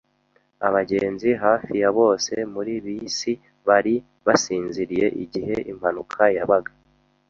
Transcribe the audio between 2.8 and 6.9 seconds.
bisi bari basinziriye igihe impanuka yabaga